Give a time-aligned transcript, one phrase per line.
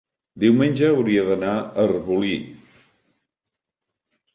[0.43, 2.35] diumenge hauria d'anar a Arbolí.